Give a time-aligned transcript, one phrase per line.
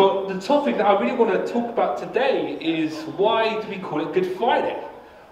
[0.00, 3.76] But the topic that I really want to talk about today is why do we
[3.76, 4.82] call it Good Friday?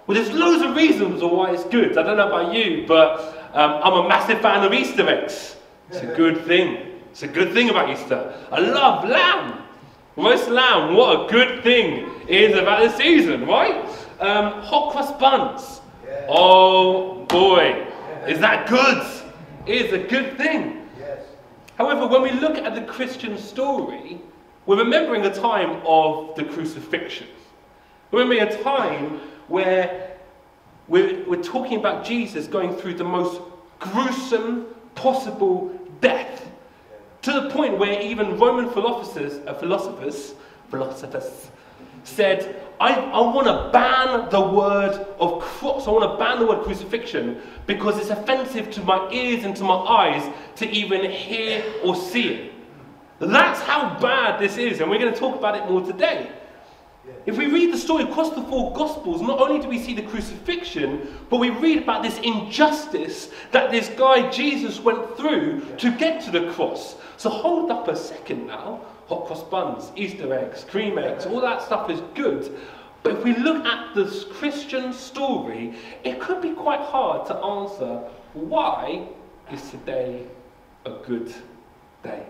[0.07, 1.97] Well, there's loads of reasons why it's good.
[1.97, 5.57] I don't know about you, but um, I'm a massive fan of Easter eggs.
[5.89, 7.01] It's a good thing.
[7.13, 8.39] It's a good thing about Easter.
[8.53, 9.63] I love lamb.
[10.19, 13.89] Roast lamb, what a good thing it is about the season, right?
[14.21, 15.81] Um, hot cross buns.
[16.29, 17.87] Oh boy,
[18.27, 19.03] is that good?
[19.65, 20.87] It is a good thing.
[21.79, 24.21] However, when we look at the Christian story,
[24.69, 27.27] we're remembering a time of the crucifixion.
[28.11, 30.19] We're remembering a time where
[30.89, 33.41] we're, we're talking about Jesus going through the most
[33.79, 35.69] gruesome possible
[36.03, 36.51] death.
[37.23, 40.35] To the point where even Roman philosophers, uh, philosophers,
[40.71, 41.49] philosophers
[42.05, 45.89] said, I, I want to ban the word of cross.
[45.89, 49.65] I want to ban the word crucifixion because it's offensive to my ears and to
[49.65, 52.53] my eyes to even hear or see it.
[53.21, 56.31] That's how bad this is, and we're going to talk about it more today.
[57.27, 60.03] If we read the story across the four Gospels, not only do we see the
[60.03, 66.23] crucifixion, but we read about this injustice that this guy Jesus went through to get
[66.25, 66.97] to the cross.
[67.17, 68.81] So hold up a second now.
[69.09, 72.55] Hot cross buns, Easter eggs, cream eggs, all that stuff is good.
[73.03, 78.03] But if we look at this Christian story, it could be quite hard to answer
[78.35, 79.09] why
[79.51, 80.27] is today
[80.85, 81.35] a good
[82.03, 82.27] day?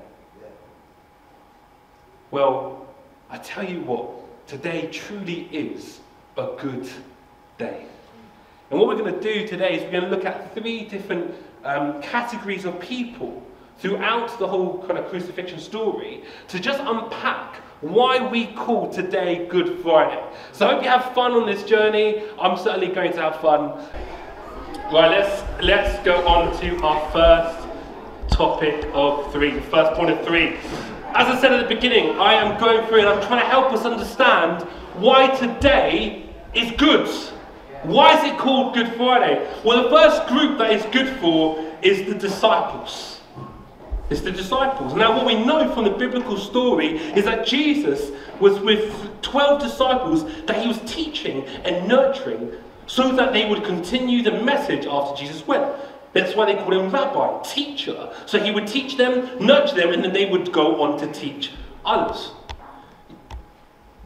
[2.31, 2.87] Well,
[3.31, 4.11] I tell you what,
[4.47, 6.01] today truly is
[6.37, 6.87] a good
[7.57, 7.87] day.
[8.70, 11.35] And what we're going to do today is we're going to look at three different
[11.65, 13.43] um, categories of people
[13.79, 19.81] throughout the whole kind of crucifixion story to just unpack why we call today Good
[19.81, 20.23] Friday.
[20.53, 22.25] So I hope you have fun on this journey.
[22.39, 23.70] I'm certainly going to have fun.
[24.92, 27.69] Right, let's let's go on to our first
[28.31, 30.57] topic of three, the first point of three.
[31.19, 33.72] As I said at the beginning, I am going through and I'm trying to help
[33.72, 34.62] us understand
[34.94, 36.24] why today
[36.55, 37.08] is good.
[37.83, 39.44] Why is it called Good Friday?
[39.64, 43.20] Well, the first group that is good for is the disciples.
[44.11, 44.95] It's the disciples.
[44.95, 50.23] Now, what we know from the biblical story is that Jesus was with 12 disciples
[50.46, 52.52] that he was teaching and nurturing
[52.86, 55.68] so that they would continue the message after Jesus went.
[56.13, 58.11] That's why they called him rabbi, teacher.
[58.27, 61.52] So he would teach them, nudge them, and then they would go on to teach
[61.85, 62.33] others.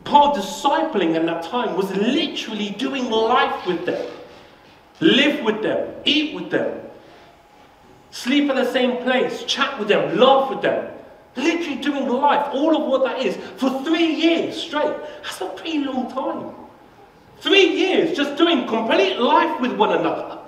[0.05, 4.11] Of discipling in that time was literally doing life with them,
[5.01, 6.81] live with them, eat with them,
[8.11, 10.93] sleep in the same place, chat with them, laugh with them.
[11.35, 14.95] Literally doing life, all of what that is, for three years straight.
[15.23, 16.55] That's a pretty long time.
[17.39, 20.42] Three years just doing complete life with one another.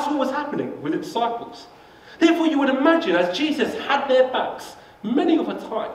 [0.00, 1.66] That's what was happening with the disciples.
[2.18, 5.92] Therefore, you would imagine as Jesus had their backs many of a time,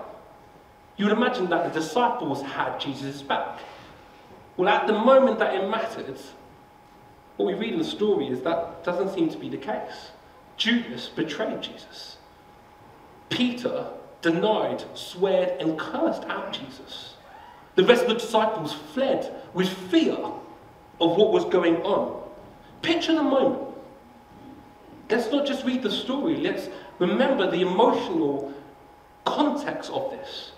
[0.95, 3.61] you would imagine that the disciples had Jesus' back.
[4.57, 6.19] Well, at the moment that it mattered,
[7.37, 10.11] what we read in the story is that doesn't seem to be the case.
[10.55, 12.17] Judas betrayed Jesus.
[13.29, 13.87] Peter
[14.21, 17.15] denied, sweared, and cursed out Jesus.
[17.73, 22.21] The rest of the disciples fled with fear of what was going on.
[22.83, 23.74] Picture the moment.
[25.09, 28.53] Let's not just read the story, let's remember the emotional
[29.23, 30.51] context of this.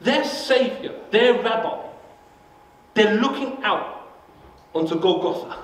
[0.00, 1.86] Their Savior, their Rabbi,
[2.94, 4.08] they're looking out
[4.74, 5.58] onto Golgotha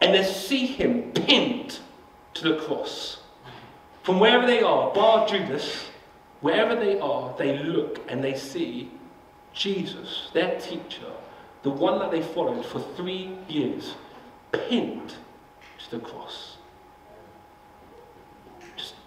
[0.00, 1.78] and they see him pinned
[2.34, 3.18] to the cross.
[4.02, 5.88] From wherever they are, bar Judas,
[6.40, 8.90] wherever they are, they look and they see
[9.52, 11.12] Jesus, their teacher,
[11.62, 13.94] the one that they followed for three years,
[14.52, 15.14] pinned
[15.78, 16.57] to the cross.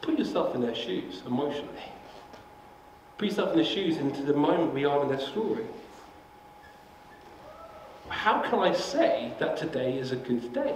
[0.01, 1.69] Put yourself in their shoes emotionally.
[3.17, 5.65] Put yourself in their shoes into the moment we are in their story.
[8.09, 10.75] How can I say that today is a good day?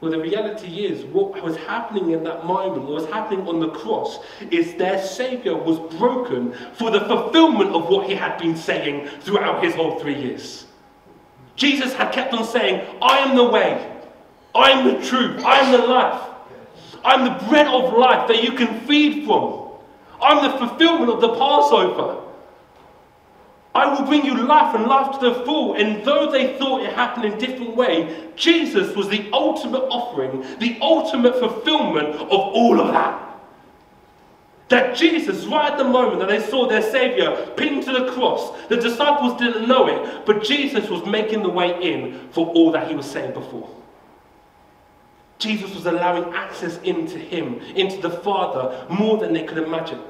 [0.00, 3.68] Well, the reality is, what was happening in that moment, what was happening on the
[3.68, 4.18] cross,
[4.50, 9.62] is their Saviour was broken for the fulfillment of what he had been saying throughout
[9.62, 10.64] his whole three years.
[11.54, 14.00] Jesus had kept on saying, I am the way,
[14.54, 16.29] I am the truth, I am the life.
[17.04, 19.70] I'm the bread of life that you can feed from.
[20.20, 22.20] I'm the fulfillment of the Passover.
[23.74, 25.74] I will bring you life and life to the full.
[25.74, 30.44] And though they thought it happened in a different way, Jesus was the ultimate offering,
[30.58, 33.28] the ultimate fulfillment of all of that.
[34.68, 38.56] That Jesus, right at the moment that they saw their Savior pinned to the cross,
[38.68, 42.88] the disciples didn't know it, but Jesus was making the way in for all that
[42.88, 43.68] he was saying before.
[45.40, 50.00] Jesus was allowing access into him, into the Father, more than they could imagine.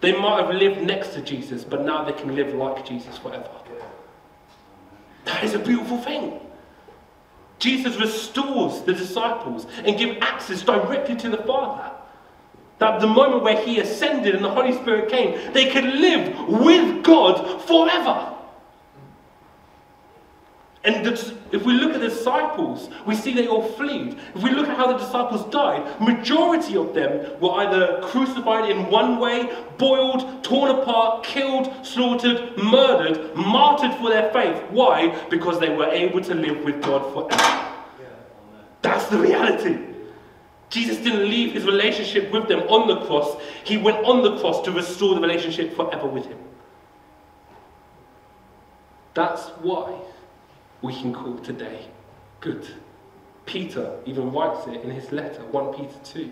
[0.00, 3.48] They might have lived next to Jesus, but now they can live like Jesus forever.
[5.26, 6.40] That is a beautiful thing.
[7.58, 11.90] Jesus restores the disciples and gives access directly to the Father.
[12.78, 17.04] That the moment where he ascended and the Holy Spirit came, they could live with
[17.04, 18.33] God forever.
[20.84, 24.18] And if we look at the disciples, we see they all fled.
[24.34, 28.90] If we look at how the disciples died, majority of them were either crucified in
[28.90, 34.62] one way, boiled, torn apart, killed, slaughtered, murdered, martyred for their faith.
[34.70, 35.26] Why?
[35.30, 37.70] Because they were able to live with God forever.
[38.82, 39.78] That's the reality.
[40.68, 43.40] Jesus didn't leave his relationship with them on the cross.
[43.64, 46.38] He went on the cross to restore the relationship forever with him.
[49.14, 49.98] That's why
[50.84, 51.86] we can call today
[52.42, 52.68] good.
[53.46, 56.30] Peter even writes it in his letter, 1 Peter 2.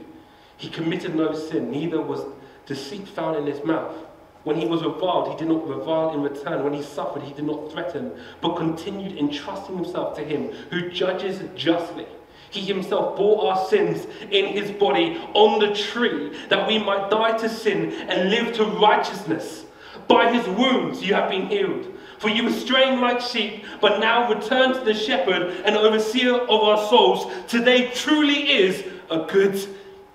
[0.58, 2.20] He committed no sin, neither was
[2.66, 3.96] deceit found in his mouth.
[4.44, 6.64] When he was reviled, he did not revile in return.
[6.64, 8.12] When he suffered, he did not threaten,
[8.43, 12.06] but continued entrusting himself to him who judges justly.
[12.50, 17.38] He himself bore our sins in his body on the tree, that we might die
[17.38, 19.64] to sin and live to righteousness.
[20.08, 21.87] By his wounds you have been healed.
[22.23, 26.51] For you were straying like sheep, but now return to the shepherd and overseer of
[26.51, 27.27] our souls.
[27.49, 29.61] Today truly is a good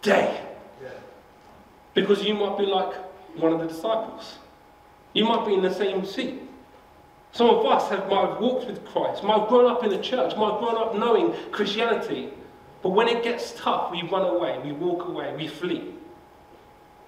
[0.01, 0.41] day.
[1.93, 2.95] Because you might be like
[3.35, 4.37] one of the disciples.
[5.11, 6.41] You might be in the same seat.
[7.33, 10.01] Some of us have, might have walked with Christ, might have grown up in the
[10.01, 12.29] church, might have grown up knowing Christianity.
[12.83, 15.93] But when it gets tough, we run away, we walk away, we flee.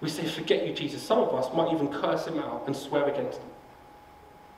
[0.02, 1.02] We say, Forget you, Jesus.
[1.02, 3.49] Some of us might even curse him out and swear against him.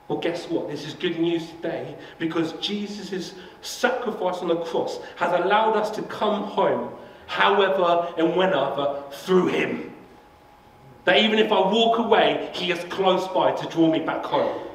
[0.08, 0.68] Well, guess what?
[0.68, 6.02] This is good news today because Jesus' sacrifice on the cross has allowed us to
[6.02, 6.92] come home,
[7.26, 9.92] however and whenever, through Him.
[11.04, 14.68] That even if I walk away, He is close by to draw me back home.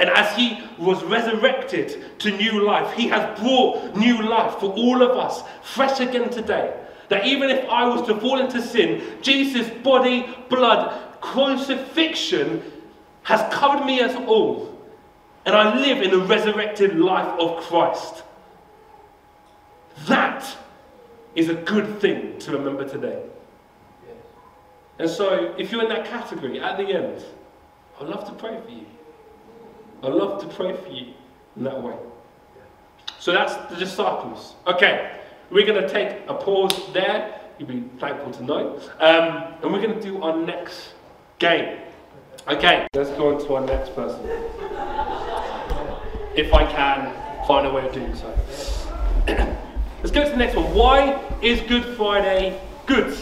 [0.00, 5.02] And as He was resurrected to new life, He has brought new life for all
[5.02, 6.74] of us, fresh again today.
[7.10, 12.62] That even if I was to fall into sin, Jesus' body, blood, crucifixion
[13.24, 14.78] has covered me as all,
[15.44, 18.22] and I live in the resurrected life of Christ.
[20.06, 20.46] That
[21.34, 23.22] is a good thing to remember today.
[24.98, 27.24] And so, if you're in that category at the end,
[28.00, 28.86] I'd love to pray for you.
[30.02, 31.14] I'd love to pray for you
[31.56, 31.96] in that way.
[33.18, 34.54] So that's the disciples.
[34.66, 35.18] Okay,
[35.50, 37.40] we're going to take a pause there.
[37.58, 38.80] You'll be thankful to know.
[39.00, 40.92] Um, and we're going to do our next
[41.38, 41.78] game.
[42.46, 44.20] Okay, let's go on to our next person.
[46.36, 48.38] If I can find a way of doing so.
[50.02, 50.74] let's go to the next one.
[50.74, 53.16] Why is Good Friday good?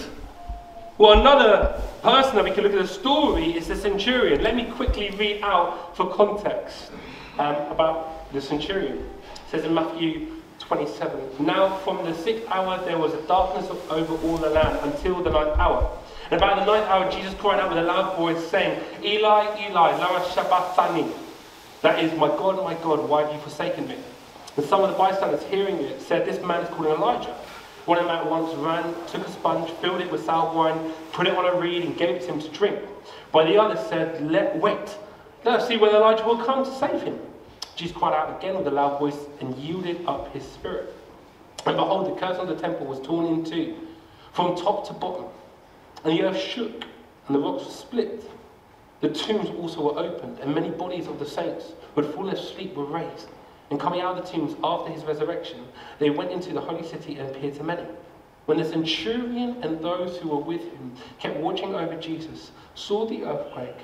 [0.99, 4.43] Well, another person that we can look at the story is the centurion.
[4.43, 6.91] Let me quickly read out for context
[7.39, 8.99] um, about the centurion.
[8.99, 14.15] It says in Matthew 27 Now from the sixth hour there was a darkness over
[14.27, 15.97] all the land until the ninth hour.
[16.31, 19.97] And about the ninth hour, Jesus cried out with a loud voice, saying, Eli, Eli,
[19.97, 21.13] lama sabachthani.
[21.83, 23.97] That is, my God, my God, why have you forsaken me?
[24.57, 27.35] And some of the bystanders hearing it said, This man is called Elijah.
[27.87, 31.27] One of them at once ran, took a sponge, filled it with sour wine, put
[31.27, 32.79] it on a reed, and gave it to him to drink.
[33.33, 34.97] But the other said, Let wait.
[35.45, 37.19] Let us see whether Elijah will come to save him.
[37.75, 40.95] Jesus cried out again with a loud voice and yielded up his spirit.
[41.67, 43.75] And behold, the curtain of the temple was torn in two,
[44.33, 45.25] from top to bottom.
[46.05, 46.85] And the earth shook,
[47.27, 48.25] and the rocks were split.
[49.01, 52.75] The tombs also were opened, and many bodies of the saints who had fallen asleep
[52.75, 53.29] were raised.
[53.71, 55.67] And coming out of the tombs after his resurrection,
[55.99, 57.87] they went into the holy city and appeared to many.
[58.47, 63.25] When the centurion and those who were with him kept watching over Jesus, saw the
[63.25, 63.79] earthquake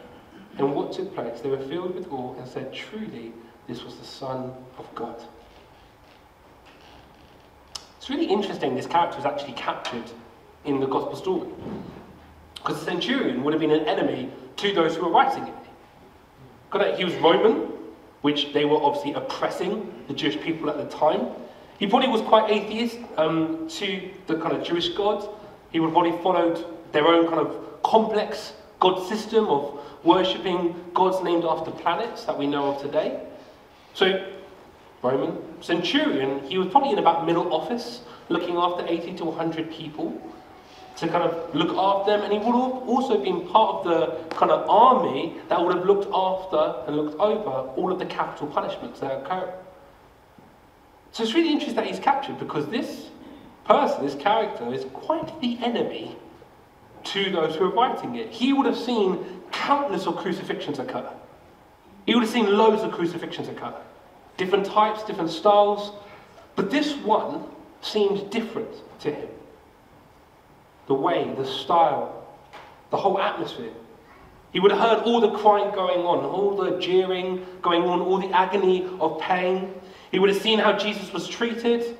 [0.59, 3.33] and what took place, they were filled with awe and said, Truly,
[3.69, 5.23] this was the Son of God.
[7.97, 10.11] It's really interesting this character was actually captured
[10.65, 11.49] in the gospel story.
[12.59, 15.55] Because the centurion would have been an enemy to those who were writing it.
[16.71, 17.73] Because He was Roman,
[18.23, 21.29] which they were obviously oppressing the Jewish people at the time.
[21.79, 25.27] He probably was quite atheist um, to the kind of Jewish gods.
[25.71, 31.45] He would probably followed their own kind of complex god system of worshipping gods named
[31.45, 33.25] after planets that we know of today.
[33.95, 34.27] So,
[35.03, 40.21] Roman centurion, he was probably in about middle office, looking after 80 to 100 people
[40.99, 44.35] to kind of look after them, and he would have also been part of the
[44.35, 48.49] kind of army that would have looked after and looked over all of the capital
[48.49, 49.52] punishments that occur.
[51.12, 53.11] So it's really interesting that he's captured because this
[53.64, 56.17] person, this character, is quite the enemy
[57.05, 58.31] to those who are writing it.
[58.31, 61.09] He would have seen countless of crucifixions occur.
[62.07, 63.75] He would have seen loads of crucifixions occur.
[64.37, 65.93] Different types, different styles.
[66.57, 67.45] But this one
[67.83, 69.28] seemed different to him.
[70.88, 72.26] The way, the style,
[72.90, 73.73] the whole atmosphere.
[74.52, 78.18] He would have heard all the crying going on, all the jeering going on, all
[78.18, 79.75] the agony of pain.
[80.11, 81.97] He would have seen how Jesus was treated.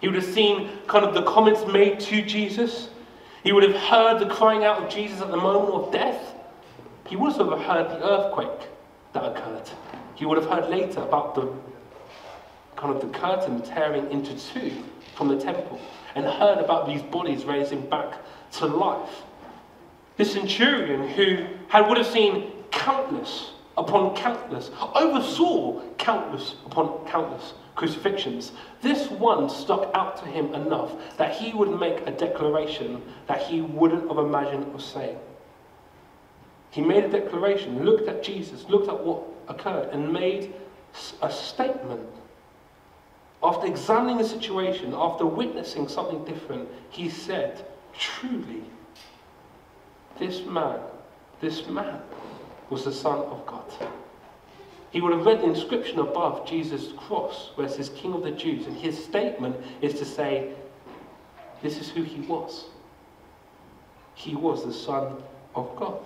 [0.00, 2.90] He would have seen kind of the comments made to Jesus.
[3.42, 6.34] He would have heard the crying out of Jesus at the moment of death.
[7.06, 8.68] He would also have heard the earthquake
[9.14, 9.68] that occurred.
[10.14, 11.50] He would have heard later about the
[12.76, 14.84] kind of the curtain tearing into two
[15.20, 15.78] from the temple
[16.14, 18.14] and heard about these bodies raising back
[18.50, 19.22] to life.
[20.16, 28.52] The centurion who had would have seen countless upon countless, oversaw countless upon countless crucifixions.
[28.80, 33.60] This one stuck out to him enough that he would make a declaration that he
[33.60, 35.18] wouldn't have imagined of saying.
[36.70, 40.54] He made a declaration, looked at Jesus, looked at what occurred, and made
[41.20, 42.08] a statement.
[43.42, 47.64] After examining the situation, after witnessing something different, he said,
[47.98, 48.62] Truly,
[50.18, 50.80] this man,
[51.40, 52.02] this man
[52.68, 53.64] was the Son of God.
[54.90, 58.32] He would have read the inscription above Jesus' cross where it says King of the
[58.32, 60.52] Jews, and his statement is to say,
[61.62, 62.66] This is who he was.
[64.14, 65.16] He was the Son
[65.54, 66.04] of God.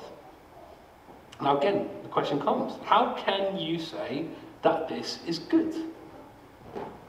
[1.41, 4.26] Now, again, the question comes how can you say
[4.62, 5.75] that this is good?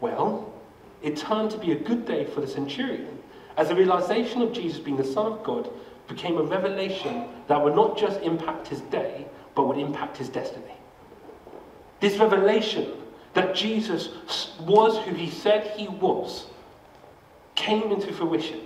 [0.02, 0.54] Well,
[1.02, 3.20] it turned to be a good day for the centurion
[3.58, 5.70] as the realization of Jesus being the Son of God
[6.08, 9.26] became a revelation that would not just impact his day,
[9.56, 10.74] but would impact his destiny.
[12.00, 12.92] This revelation
[13.34, 14.10] that Jesus
[14.60, 16.46] was who he said he was
[17.56, 18.60] came into fruition.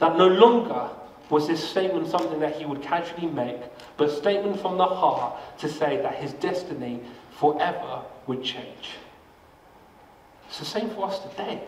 [0.00, 0.90] That no longer
[1.30, 3.60] was this statement something that he would casually make,
[3.96, 8.96] but a statement from the heart to say that his destiny forever would change.
[10.52, 11.62] It's the same for us today.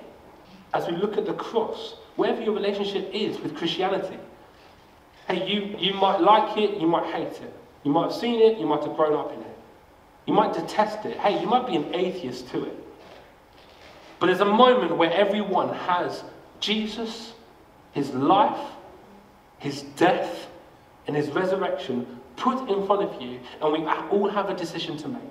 [0.74, 4.18] As we look at the cross, wherever your relationship is with Christianity,
[5.26, 7.54] hey, you, you might like it, you might hate it.
[7.82, 9.56] You might have seen it, you might have grown up in it.
[10.26, 11.16] You might detest it.
[11.16, 12.76] Hey, you might be an atheist to it.
[14.20, 16.22] But there's a moment where everyone has
[16.60, 17.32] Jesus,
[17.92, 18.70] his life,
[19.60, 20.46] his death,
[21.06, 23.78] and his resurrection put in front of you, and we
[24.10, 25.22] all have a decision to make.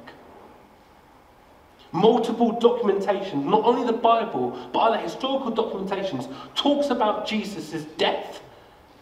[1.93, 8.41] Multiple documentation, not only the Bible, but other historical documentations, talks about Jesus' death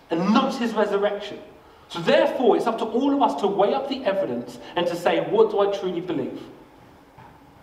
[0.09, 1.39] and notes his resurrection.
[1.87, 4.95] So therefore, it's up to all of us to weigh up the evidence and to
[4.95, 6.41] say, what do I truly believe?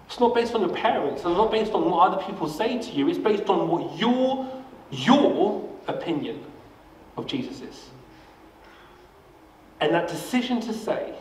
[0.07, 2.91] It's not based on your parents, it's not based on what other people say to
[2.91, 4.49] you, it's based on what your,
[4.91, 6.43] your opinion
[7.19, 7.91] of Jesus is.
[9.81, 11.15] And that decision to say,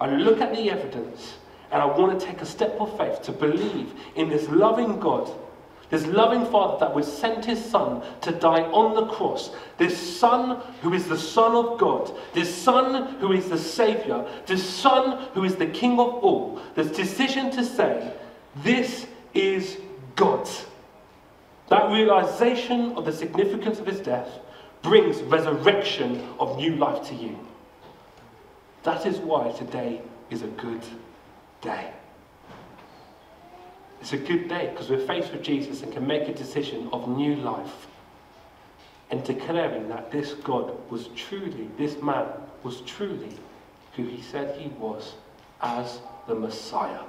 [0.00, 1.34] I look at the evidence
[1.72, 5.30] and I want to take a step of faith to believe in this loving God,
[5.88, 10.60] this loving Father that would send his Son to die on the cross, this Son
[10.82, 15.44] who is the Son of God, this Son who is the Savior, this Son who
[15.44, 18.12] is the King of all, this decision to say,
[18.56, 19.78] This is
[20.14, 20.48] God.
[21.68, 24.28] That realization of the significance of his death
[24.82, 27.38] brings resurrection of new life to you.
[28.82, 30.82] That is why today is a good
[31.62, 31.92] day.
[34.00, 37.08] It's a good day because we're faced with Jesus and can make a decision of
[37.08, 37.86] new life
[39.10, 42.26] and declaring that this God was truly, this man
[42.64, 43.32] was truly
[43.94, 45.14] who he said he was
[45.60, 47.02] as the Messiah.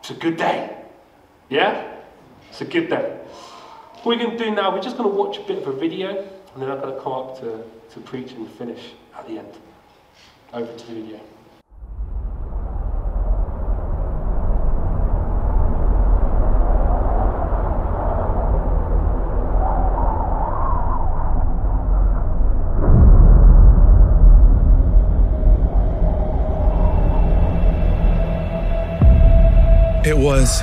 [0.00, 0.76] It's a good day.
[1.48, 1.94] Yeah?
[2.50, 3.18] It's a good day.
[4.02, 5.72] What we're going to do now, we're just going to watch a bit of a
[5.72, 6.10] video
[6.52, 7.62] and then I'm going to come up to,
[7.94, 9.52] to preach and finish at the end.
[10.52, 11.20] Over to the video.
[30.06, 30.62] It was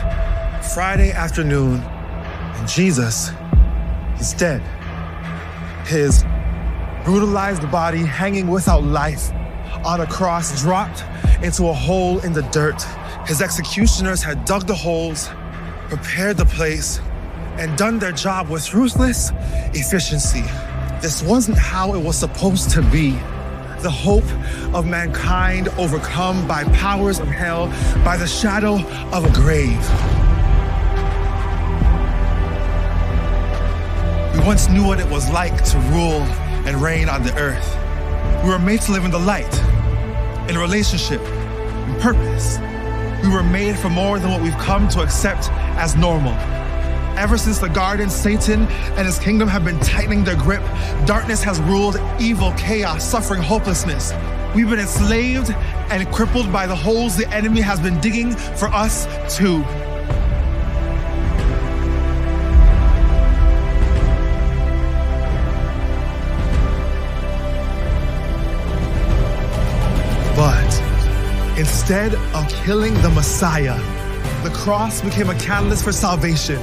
[0.73, 3.29] Friday afternoon, and Jesus
[4.17, 4.61] is dead.
[5.85, 6.23] His
[7.03, 9.33] brutalized body hanging without life
[9.83, 11.03] on a cross dropped
[11.43, 12.81] into a hole in the dirt.
[13.27, 15.27] His executioners had dug the holes,
[15.89, 17.01] prepared the place,
[17.57, 19.33] and done their job with ruthless
[19.73, 20.45] efficiency.
[21.01, 23.11] This wasn't how it was supposed to be.
[23.81, 24.23] The hope
[24.73, 27.67] of mankind overcome by powers of hell,
[28.03, 28.79] by the shadow
[29.11, 29.79] of a grave.
[34.33, 36.21] We once knew what it was like to rule
[36.65, 37.77] and reign on the earth.
[38.43, 39.53] We were made to live in the light,
[40.49, 42.57] in relationship, in purpose.
[43.23, 46.33] We were made for more than what we've come to accept as normal.
[47.15, 48.63] Ever since the garden, Satan
[48.97, 50.63] and his kingdom have been tightening their grip.
[51.05, 54.11] Darkness has ruled evil, chaos, suffering, hopelessness.
[54.55, 59.07] We've been enslaved and crippled by the holes the enemy has been digging for us
[59.35, 59.63] too.
[70.35, 73.79] But instead of killing the Messiah,
[74.43, 76.57] the cross became a catalyst for salvation.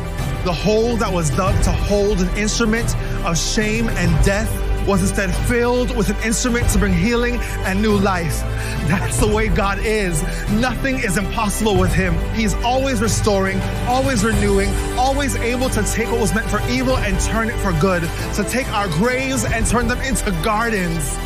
[0.44, 2.94] The hole that was dug to hold an instrument
[3.26, 7.96] of shame and death was instead filled with an instrument to bring healing and new
[7.96, 8.40] life.
[8.88, 10.22] That's the way God is.
[10.50, 12.14] Nothing is impossible with Him.
[12.34, 17.18] He's always restoring, always renewing, always able to take what was meant for evil and
[17.20, 18.02] turn it for good,
[18.34, 21.16] to take our graves and turn them into gardens.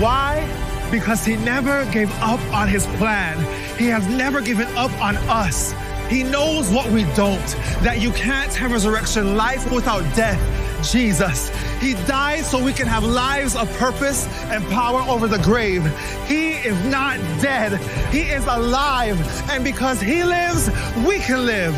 [0.00, 0.46] Why?
[0.90, 3.38] Because He never gave up on His plan.
[3.78, 5.74] He has never given up on us.
[6.08, 7.46] He knows what we don't,
[7.82, 10.40] that you can't have resurrection life without death.
[10.82, 11.50] Jesus.
[11.80, 15.84] He died so we can have lives of purpose and power over the grave.
[16.26, 17.80] He is not dead,
[18.12, 19.18] He is alive.
[19.50, 20.70] And because He lives,
[21.06, 21.74] we can live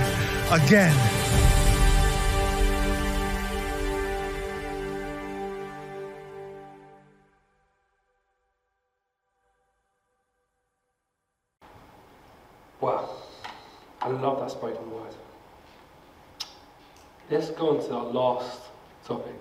[0.51, 0.95] again.
[12.81, 13.09] Wow.
[14.03, 15.15] I love that spoken word.
[17.31, 18.61] Let's go on to our last
[19.07, 19.35] topic.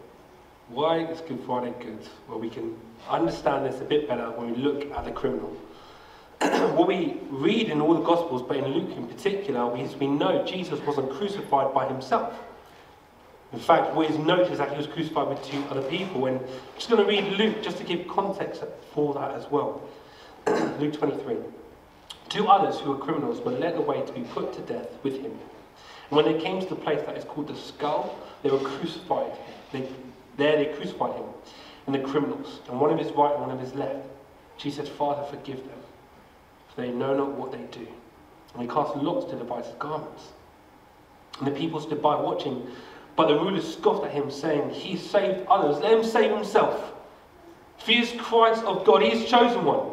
[0.69, 1.99] Why is Good Friday good?
[2.27, 2.75] Well, we can
[3.09, 5.55] understand this a bit better when we look at the criminal.
[6.39, 10.45] what we read in all the Gospels, but in Luke in particular, we, we know
[10.45, 12.33] Jesus wasn't crucified by himself.
[13.53, 16.25] In fact, what is noted is that he was crucified with two other people.
[16.25, 19.81] And I'm just going to read Luke just to give context for that as well.
[20.79, 21.37] Luke 23.
[22.29, 25.37] Two others who were criminals were led away to be put to death with him.
[26.13, 29.31] When they came to the place that is called the skull, they were crucified.
[29.71, 29.87] They,
[30.37, 31.25] there they crucified him
[31.85, 34.05] and the criminals, and one of his right and one of his left.
[34.57, 35.79] Jesus said, Father, forgive them,
[36.69, 37.85] for they know not what they do.
[38.53, 40.29] And he cast lots to divide his garments.
[41.39, 42.67] And the people stood by watching,
[43.15, 46.93] but the rulers scoffed at him, saying, He saved others, let him save himself.
[47.79, 49.92] If he is Christ of God, he is chosen one.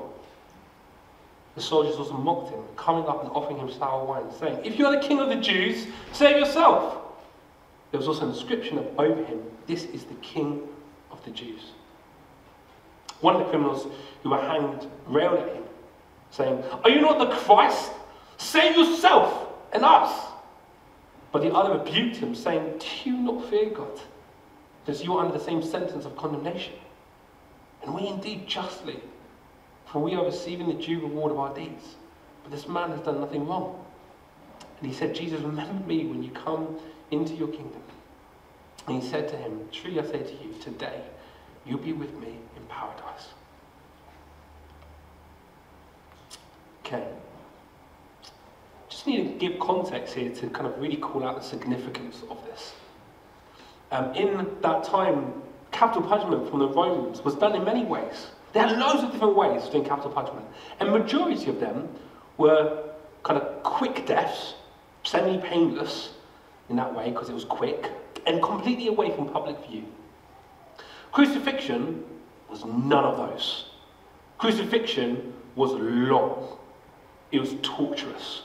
[1.55, 4.87] The soldiers also mocked him, coming up and offering him sour wine, saying, If you
[4.87, 6.97] are the king of the Jews, save yourself.
[7.91, 10.63] There was also an inscription over him, This is the king
[11.11, 11.73] of the Jews.
[13.21, 13.87] One of the criminals
[14.23, 15.65] who were hanged railed at him,
[16.31, 17.91] saying, Are you not the Christ?
[18.39, 20.29] Save yourself and us.
[21.33, 24.01] But the other rebuked him, saying, Do you not fear God?
[24.85, 26.75] Because you are under the same sentence of condemnation.
[27.83, 29.01] And we indeed justly
[29.93, 31.97] for we are receiving the due reward of our deeds.
[32.43, 33.85] But this man has done nothing wrong.
[34.79, 36.79] And he said, Jesus, remember me when you come
[37.11, 37.83] into your kingdom.
[38.87, 41.03] And he said to him, Truly I say to you, today
[41.67, 43.29] you'll be with me in paradise.
[46.85, 47.07] Okay.
[48.89, 52.43] Just need to give context here to kind of really call out the significance of
[52.47, 52.75] this.
[53.93, 55.33] Um, in that time,
[55.73, 58.29] capital punishment from the Romans was done in many ways.
[58.53, 60.47] There are loads of different ways of doing capital punishment,
[60.79, 61.89] and majority of them
[62.37, 62.91] were
[63.23, 64.55] kind of quick deaths,
[65.05, 66.11] semi-painless
[66.69, 67.91] in that way because it was quick,
[68.27, 69.85] and completely away from public view.
[71.13, 72.05] Crucifixion
[72.49, 73.67] was none of those.
[74.39, 76.59] Crucifixion was long.
[77.33, 78.43] It was torturous.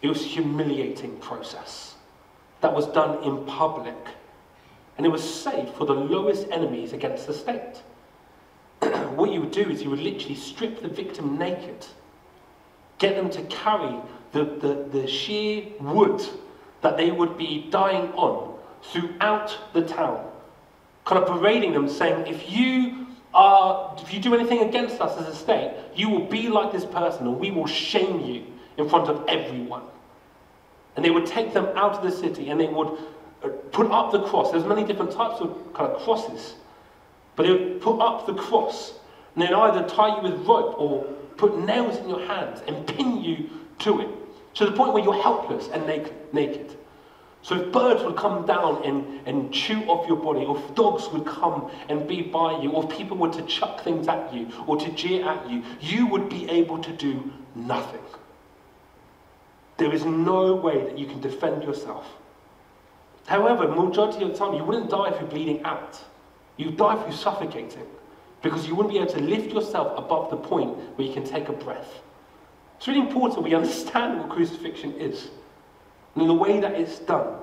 [0.00, 1.96] It was humiliating process
[2.60, 3.96] that was done in public.
[4.96, 7.82] And it was safe for the lowest enemies against the state.
[9.18, 11.86] What you would do is you would literally strip the victim naked,
[12.98, 13.96] get them to carry
[14.32, 16.24] the, the, the sheer wood
[16.82, 20.24] that they would be dying on throughout the town,
[21.04, 25.26] kind of parading them, saying, if you are, if you do anything against us as
[25.26, 28.44] a state, you will be like this person, and we will shame you
[28.76, 29.82] in front of everyone.
[30.94, 32.98] And they would take them out of the city, and they would
[33.42, 34.52] uh, put up the cross.
[34.52, 36.54] There's many different types of kind of crosses
[37.38, 38.94] but they would put up the cross
[39.38, 41.04] and then either tie you with rope or
[41.36, 43.48] put nails in your hands and pin you
[43.78, 44.08] to it
[44.54, 45.86] to the point where you're helpless and
[46.32, 46.76] naked.
[47.42, 51.08] So if birds would come down and, and chew off your body, or if dogs
[51.10, 54.48] would come and be by you, or if people were to chuck things at you
[54.66, 58.02] or to jeer at you, you would be able to do nothing.
[59.76, 62.06] There is no way that you can defend yourself.
[63.26, 66.02] However, majority of the time, you wouldn't die if you're bleeding out.
[66.56, 67.86] You die through suffocating
[68.42, 71.48] because you wouldn't be able to lift yourself above the point where you can take
[71.48, 72.00] a breath.
[72.76, 75.28] It's really important we understand what crucifixion is
[76.14, 77.34] and the way that it's done.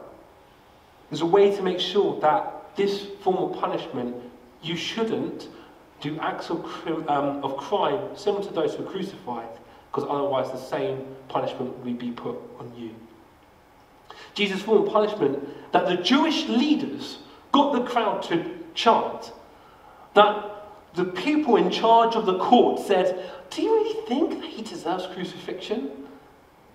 [1.10, 4.16] There's a way to make sure that this form of punishment,
[4.62, 5.50] you shouldn't
[6.02, 6.66] do acts of,
[7.08, 9.48] um, of crime similar to those who were crucified,
[9.92, 12.92] because otherwise the same punishment will be put on you.
[14.34, 17.20] Jesus' form of punishment that the Jewish leaders
[17.52, 19.32] got the crowd to chant,
[20.14, 20.55] that
[20.96, 25.08] the people in charge of the court said, Do you really think that he deserves
[25.14, 25.92] crucifixion?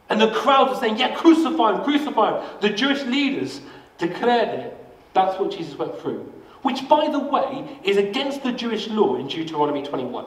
[0.09, 2.59] And the crowd was saying, Yeah, crucify him, crucify him.
[2.61, 3.61] The Jewish leaders
[3.99, 4.77] declared it.
[5.15, 6.33] That's what Jesus went through.
[6.63, 10.27] Which, by the way, is against the Jewish law in Deuteronomy 21.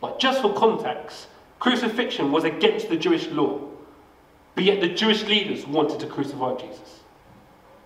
[0.00, 1.26] Like, just for context,
[1.58, 3.60] crucifixion was against the Jewish law.
[4.54, 7.00] But yet the Jewish leaders wanted to crucify Jesus.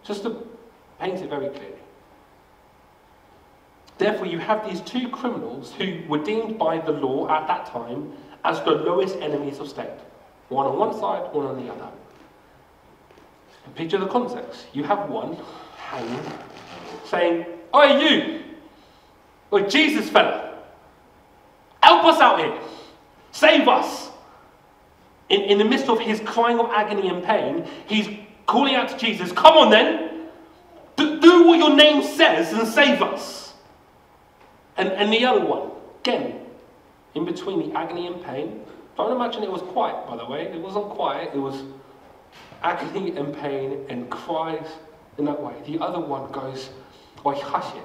[0.05, 0.47] Just to
[1.01, 1.82] paint it very clearly.
[3.99, 8.13] Therefore, you have these two criminals who were deemed by the law at that time
[8.45, 9.91] as the lowest enemies of state.
[10.49, 11.89] One on one side, one on the other.
[13.75, 14.67] Picture the context.
[14.73, 15.37] You have one
[15.77, 16.21] hanging,
[17.05, 18.43] saying, Oi, you!
[19.53, 20.59] Oi, Jesus fella!
[21.83, 22.59] Help us out here!
[23.31, 24.11] Save us!
[25.31, 28.09] In, in the midst of his crying of agony and pain, he's
[28.47, 30.29] calling out to Jesus, Come on then!
[30.97, 33.42] Do, do what your name says and save us!
[34.83, 36.41] And, and the other one, again,
[37.15, 38.65] in between the agony and pain.
[38.97, 40.47] Don't imagine it was quiet, by the way.
[40.47, 41.31] It wasn't quiet.
[41.33, 41.63] It was
[42.65, 44.67] agony and pain and cries
[45.19, 45.55] in that way.
[45.67, 46.71] The other one goes,
[47.25, 47.85] hush it.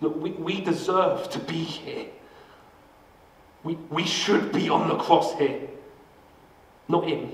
[0.00, 2.06] Look, we, we deserve to be here.
[3.62, 5.68] We, we should be on the cross here,
[6.88, 7.32] not him.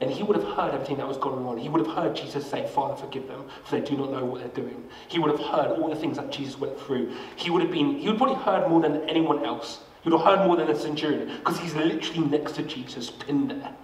[0.00, 1.56] And he would have heard everything that was going on.
[1.56, 4.40] He would have heard Jesus say, Father, forgive them, for they do not know what
[4.40, 4.84] they're doing.
[5.08, 7.14] He would have heard all the things that Jesus went through.
[7.36, 9.80] He would have been, he would probably heard more than anyone else.
[10.02, 13.50] He would have heard more than a centurion, because he's literally next to Jesus, pinned
[13.50, 13.74] there.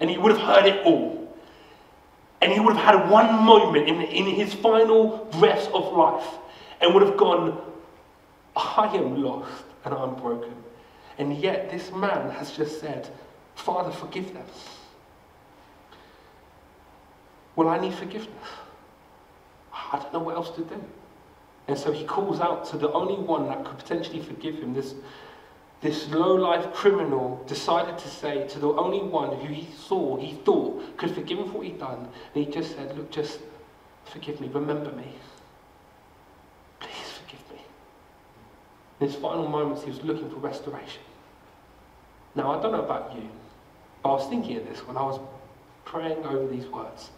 [0.00, 1.34] And he would have heard it all.
[2.42, 6.26] And he would have had one moment in, in his final breaths of life
[6.82, 7.58] and would have gone,
[8.54, 10.54] I am lost and I'm broken.
[11.16, 13.08] And yet this man has just said,
[13.54, 14.44] Father, forgive them.
[17.56, 18.48] Well, I need forgiveness.
[19.72, 20.82] I don't know what else to do.
[21.68, 24.74] And so he calls out to the only one that could potentially forgive him.
[24.74, 24.94] This,
[25.80, 30.34] this low life criminal decided to say to the only one who he saw, he
[30.44, 32.08] thought could forgive him for what he'd done.
[32.34, 33.38] And he just said, Look, just
[34.04, 35.12] forgive me, remember me.
[36.80, 37.62] Please forgive me.
[39.00, 41.02] In his final moments, he was looking for restoration.
[42.34, 43.28] Now, I don't know about you,
[44.02, 45.20] but I was thinking of this when I was
[45.84, 47.10] praying over these words.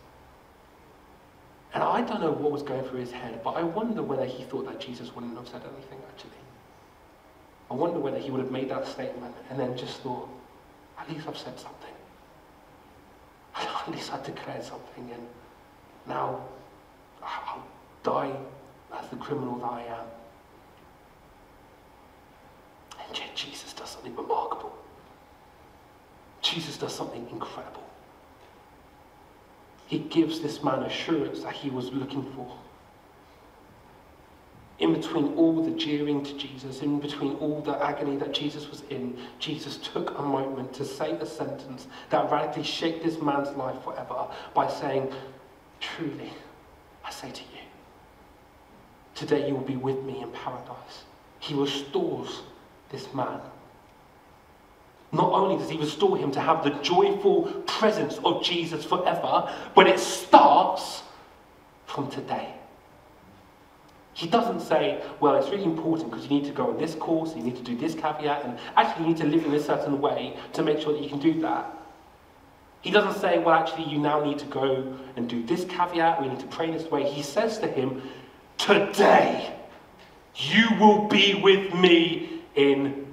[1.74, 4.44] And I don't know what was going through his head, but I wonder whether he
[4.44, 6.30] thought that Jesus wouldn't have said anything, actually.
[7.70, 10.28] I wonder whether he would have made that statement and then just thought,
[10.98, 11.92] at least I've said something.
[13.56, 15.26] At least I declared something, and
[16.06, 16.40] now
[17.22, 17.64] I'll
[18.02, 18.32] die
[18.92, 20.06] as the criminal that I am.
[23.06, 24.76] And yet Jesus does something remarkable.
[26.42, 27.82] Jesus does something incredible.
[29.86, 32.56] He gives this man assurance that he was looking for.
[34.78, 38.82] In between all the jeering to Jesus, in between all the agony that Jesus was
[38.90, 43.82] in, Jesus took a moment to say a sentence that radically shaped this man's life
[43.82, 45.10] forever by saying,
[45.80, 46.30] Truly,
[47.04, 47.60] I say to you,
[49.14, 51.04] today you will be with me in paradise.
[51.38, 52.42] He restores
[52.90, 53.40] this man
[55.16, 59.86] not only does he restore him to have the joyful presence of Jesus forever, but
[59.86, 61.02] it starts
[61.86, 62.52] from today.
[64.12, 67.34] He doesn't say, well, it's really important because you need to go on this course,
[67.36, 70.00] you need to do this caveat, and actually you need to live in a certain
[70.00, 71.70] way to make sure that you can do that.
[72.80, 76.28] He doesn't say, well, actually, you now need to go and do this caveat, we
[76.28, 77.04] need to pray this way.
[77.04, 78.02] He says to him,
[78.58, 79.54] today
[80.36, 83.05] you will be with me in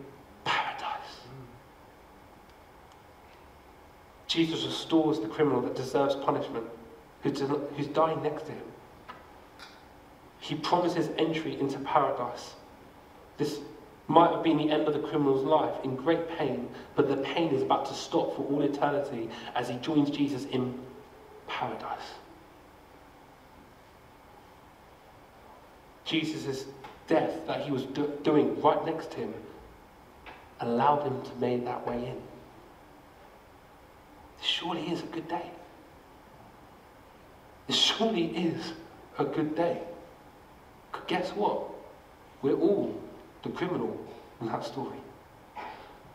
[4.33, 6.65] Jesus restores the criminal that deserves punishment,
[7.21, 8.63] who's dying next to him.
[10.39, 12.55] He promises entry into paradise.
[13.37, 13.59] This
[14.07, 17.53] might have been the end of the criminal's life in great pain, but the pain
[17.53, 20.79] is about to stop for all eternity as he joins Jesus in
[21.47, 22.15] paradise.
[26.05, 26.65] Jesus'
[27.05, 29.33] death that he was do- doing right next to him
[30.59, 32.32] allowed him to make that way in
[34.43, 35.51] surely is a good day.
[37.67, 38.73] It surely is
[39.17, 39.81] a good day.
[41.07, 41.69] guess what?
[42.41, 42.93] We're all
[43.43, 43.97] the criminal
[44.41, 44.97] in that story.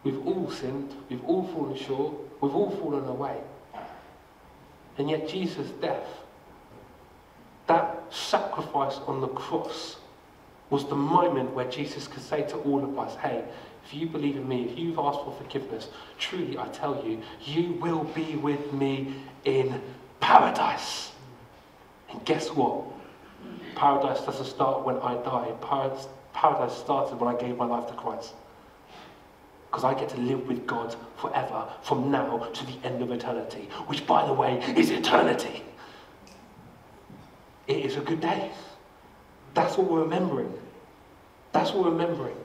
[0.05, 3.37] We've all sinned, we've all fallen short, we've all fallen away.
[4.97, 6.07] And yet, Jesus' death,
[7.67, 9.97] that sacrifice on the cross,
[10.71, 13.45] was the moment where Jesus could say to all of us, hey,
[13.89, 17.73] if you believe in me, if you've asked for forgiveness, truly I tell you, you
[17.81, 19.15] will be with me
[19.47, 19.81] in
[20.21, 21.13] paradise.
[22.11, 22.85] And guess what?
[23.77, 25.53] Paradise doesn't start when I die.
[26.35, 28.35] Paradise started when I gave my life to Christ.
[29.71, 33.71] Because I get to live with God forever from now to the end of eternity,
[33.87, 35.63] which, by the way, is eternity.
[37.67, 38.51] It is a good day.
[39.55, 40.53] That's what we're remembering.
[41.53, 42.37] That's what we're remembering.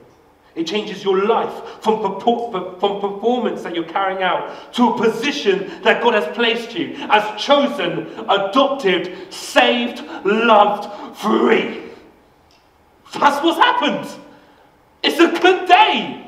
[0.54, 6.02] It changes your life from, from performance that you're carrying out to a position that
[6.02, 11.82] God has placed you as chosen, adopted, saved, loved, free.
[13.12, 14.08] That's what's happened.
[15.02, 16.23] It's a good day.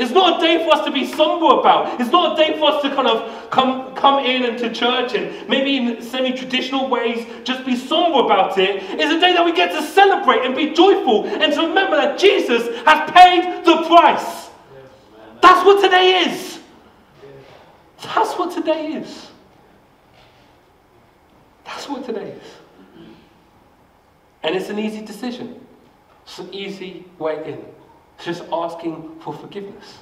[0.00, 2.00] It's not a day for us to be somber about.
[2.00, 5.46] It's not a day for us to kind of come, come in into church and
[5.46, 8.82] maybe in semi traditional ways just be somber about it.
[8.82, 12.18] It's a day that we get to celebrate and be joyful and to remember that
[12.18, 14.48] Jesus has paid the price.
[15.42, 16.60] That's what today is.
[18.02, 19.28] That's what today is.
[21.66, 23.06] That's what today is.
[24.42, 25.60] And it's an easy decision,
[26.24, 27.79] it's an easy way in
[28.22, 29.98] just asking for forgiveness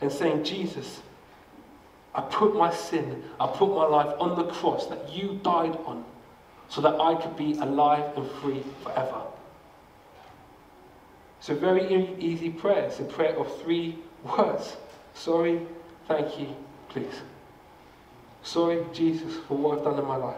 [0.00, 1.00] and saying, Jesus,
[2.14, 6.04] I put my sin, I put my life on the cross that you died on
[6.68, 9.22] so that I could be alive and free forever.
[11.38, 12.84] It's a very easy prayer.
[12.84, 14.76] It's a prayer of three words
[15.18, 15.60] sorry,
[16.06, 16.54] thank you,
[16.88, 17.22] please.
[18.42, 20.36] Sorry, Jesus, for what I've done in my life.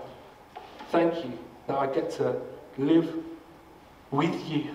[0.91, 2.41] Thank you that I get to
[2.79, 3.15] live
[4.11, 4.75] with you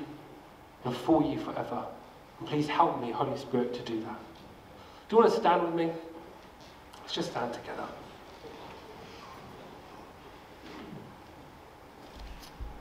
[0.85, 1.83] and for you forever.
[2.39, 4.19] And please help me, Holy Spirit, to do that.
[5.09, 5.91] Do you want to stand with me?
[7.01, 7.85] Let's just stand together.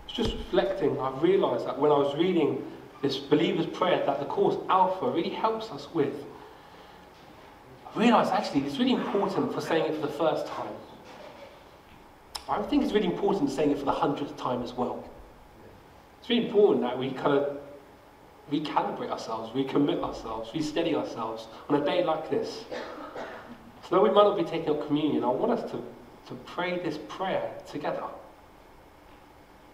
[0.07, 2.71] Just reflecting, I realised that when I was reading
[3.03, 6.15] this believer's prayer that the course Alpha really helps us with.
[7.95, 10.73] I realised actually it's really important for saying it for the first time.
[12.49, 15.05] I think it's really important saying it for the hundredth time as well.
[16.21, 17.59] It's really important that we kind of
[18.51, 22.65] recalibrate ourselves, recommit ourselves, re-steady ourselves on a day like this.
[23.83, 25.83] So though we might not be taking up communion, I want us to,
[26.29, 28.05] to pray this prayer together.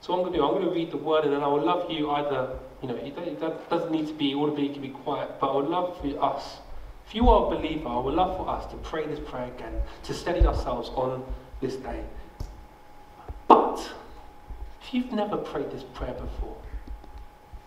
[0.00, 1.48] So what I'm going to do, I'm going to read the word and then I
[1.48, 4.88] would love you either, you know, it doesn't need to be audibly, it can be
[4.88, 6.58] quiet, but I would love for us,
[7.06, 9.74] if you are a believer, I would love for us to pray this prayer again,
[10.04, 11.24] to steady ourselves on
[11.60, 12.02] this day.
[13.46, 13.92] But,
[14.80, 16.56] if you've never prayed this prayer before,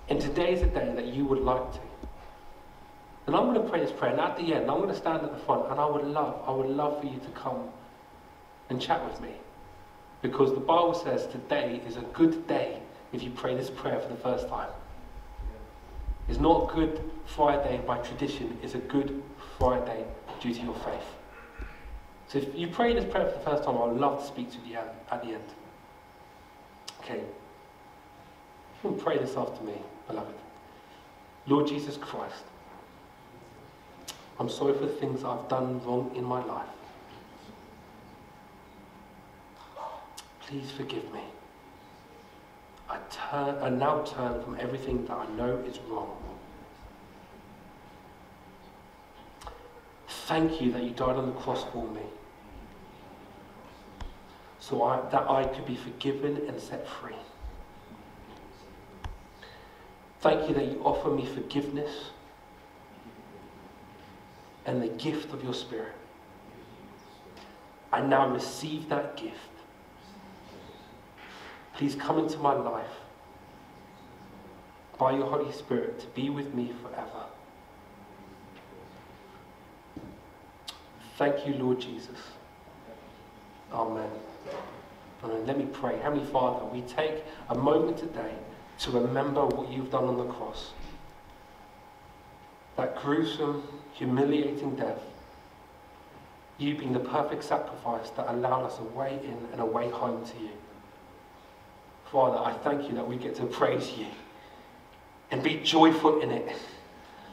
[0.09, 1.79] and today is a day that you would like to.
[3.25, 5.23] And I'm going to pray this prayer, and at the end, I'm going to stand
[5.23, 7.69] at the front, and I would love, I would love for you to come
[8.69, 9.31] and chat with me.
[10.21, 12.79] Because the Bible says today is a good day
[13.13, 14.69] if you pray this prayer for the first time.
[16.27, 19.21] It's not Good Friday by tradition, it's a Good
[19.57, 20.05] Friday
[20.41, 21.15] due to your faith.
[22.27, 24.51] So if you pray this prayer for the first time, I would love to speak
[24.51, 24.77] to you
[25.11, 25.43] at the end.
[27.01, 27.21] Okay.
[28.99, 29.75] Pray this after me
[30.07, 30.35] beloved.
[31.47, 32.43] Lord Jesus Christ,
[34.39, 36.67] I'm sorry for the things I've done wrong in my life.
[40.41, 41.21] Please forgive me.
[42.89, 46.17] I, turn, I now turn from everything that I know is wrong.
[50.07, 52.01] Thank you that you died on the cross for me
[54.63, 57.15] so I, that I could be forgiven and set free.
[60.23, 62.11] Thank you that you offer me forgiveness
[64.65, 65.91] and the gift of your Spirit.
[67.91, 69.35] I now receive that gift.
[71.75, 72.87] Please come into my life
[74.97, 77.25] by your Holy Spirit to be with me forever.
[81.17, 82.17] Thank you, Lord Jesus.
[83.73, 84.09] Amen.
[85.21, 85.99] And let me pray.
[85.99, 88.35] Heavenly Father, we take a moment today
[88.79, 90.71] to remember what you've done on the cross.
[92.75, 94.99] That gruesome, humiliating death.
[96.57, 100.25] You being the perfect sacrifice that allowed us a way in and a way home
[100.25, 100.51] to you.
[102.11, 104.05] Father, I thank you that we get to praise you
[105.31, 106.47] and be joyful in it.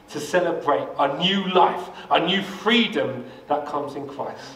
[0.09, 4.55] To celebrate a new life, a new freedom that comes in Christ.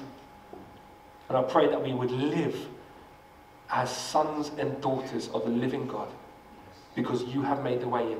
[1.29, 2.57] And I pray that we would live
[3.71, 6.09] as sons and daughters of the living God
[6.95, 8.19] because you have made the way in.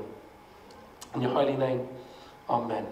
[1.16, 1.88] In your holy name,
[2.50, 2.86] Amen.